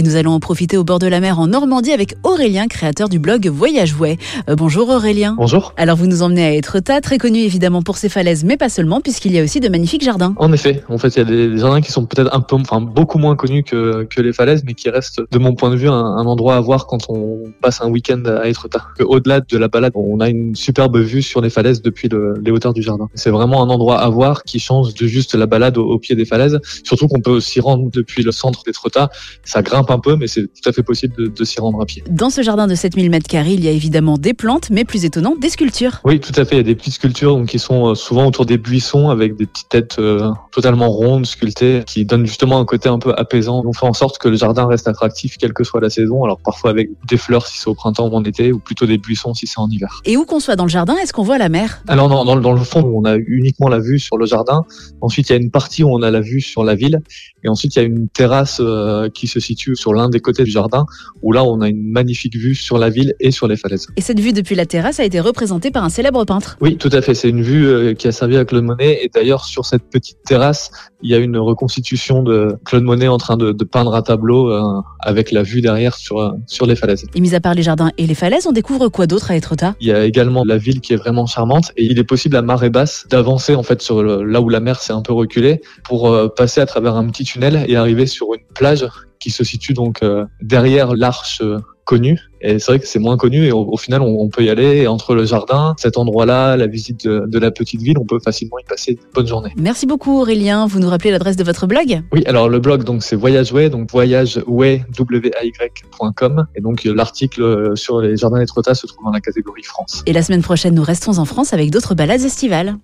[0.00, 3.10] Et nous allons en profiter au bord de la mer en Normandie avec Aurélien, créateur
[3.10, 4.16] du blog Voyage Way.
[4.48, 5.34] Euh, bonjour Aurélien.
[5.36, 5.74] Bonjour.
[5.76, 9.02] Alors vous nous emmenez à Étretat, très connu évidemment pour ses falaises, mais pas seulement,
[9.02, 10.32] puisqu'il y a aussi de magnifiques jardins.
[10.38, 12.80] En effet, en fait, il y a des jardins qui sont peut-être un peu, enfin
[12.80, 15.90] beaucoup moins connus que, que les falaises, mais qui restent, de mon point de vue,
[15.90, 18.86] un, un endroit à voir quand on passe un week-end à Étretat.
[19.00, 22.50] Au-delà de la balade, on a une superbe vue sur les falaises depuis le, les
[22.50, 23.10] hauteurs du jardin.
[23.12, 26.16] C'est vraiment un endroit à voir qui change de juste la balade au, au pied
[26.16, 26.58] des falaises.
[26.84, 29.10] Surtout qu'on peut s'y rendre depuis le centre d'Étretat.
[29.44, 31.86] Ça grimpe un peu, mais c'est tout à fait possible de, de s'y rendre à
[31.86, 32.02] pied.
[32.10, 35.04] Dans ce jardin de 7000 mètres carrés, il y a évidemment des plantes, mais plus
[35.04, 36.00] étonnant, des sculptures.
[36.04, 36.56] Oui, tout à fait.
[36.56, 39.36] Il y a des petites sculptures donc, qui sont euh, souvent autour des buissons avec
[39.36, 43.62] des petites têtes euh, totalement rondes, sculptées, qui donnent justement un côté un peu apaisant.
[43.64, 46.24] On fait en sorte que le jardin reste attractif quelle que soit la saison.
[46.24, 48.98] Alors parfois avec des fleurs si c'est au printemps ou en été, ou plutôt des
[48.98, 50.00] buissons si c'est en hiver.
[50.04, 51.82] Et où qu'on soit dans le jardin, est-ce qu'on voit la mer?
[51.88, 54.64] Alors dans, dans, dans le fond, on a uniquement la vue sur le jardin.
[55.00, 57.00] Ensuite, il y a une partie où on a la vue sur la ville.
[57.42, 60.44] Et ensuite, il y a une terrasse euh, qui se situe sur l'un des côtés
[60.44, 60.84] du jardin,
[61.22, 63.86] où là, on a une magnifique vue sur la ville et sur les falaises.
[63.96, 66.56] Et cette vue depuis la terrasse a été représentée par un célèbre peintre.
[66.60, 67.14] Oui, tout à fait.
[67.14, 69.00] C'est une vue euh, qui a servi à Claude Monet.
[69.02, 70.70] Et d'ailleurs, sur cette petite terrasse,
[71.02, 74.50] il y a une reconstitution de Claude Monet en train de, de peindre un tableau
[74.50, 77.04] euh, avec la vue derrière sur, euh, sur les falaises.
[77.14, 79.74] Et mis à part les jardins et les falaises, on découvre quoi d'autre à Étretat?
[79.80, 82.42] Il y a également la ville qui est vraiment charmante et il est possible à
[82.42, 85.60] marée basse d'avancer en fait sur le, là où la mer s'est un peu reculée
[85.84, 88.86] pour euh, passer à travers un petit tunnel et arriver sur une plage
[89.20, 92.18] qui se situe donc euh, derrière l'arche euh, connue.
[92.40, 94.48] Et c'est vrai que c'est moins connu et au, au final on, on, peut y
[94.48, 98.06] aller et entre le jardin, cet endroit-là, la visite de, de, la petite ville, on
[98.06, 99.52] peut facilement y passer une bonne journée.
[99.56, 100.66] Merci beaucoup Aurélien.
[100.66, 102.00] Vous nous rappelez l'adresse de votre blog?
[102.12, 108.38] Oui, alors le blog donc c'est Voyageway, donc voyageway.com et donc l'article sur les jardins
[108.38, 110.02] d'Étretat se trouve dans la catégorie France.
[110.06, 112.76] Et la semaine prochaine, nous restons en France avec d'autres balades estivales.